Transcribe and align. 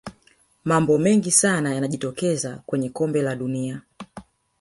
mambo 0.63 0.97
mengi 0.97 1.31
sana 1.31 1.73
yanajitokeza 1.73 2.61
kwenye 2.65 2.89
kombe 2.89 3.21
la 3.21 3.35
dunia 3.35 3.81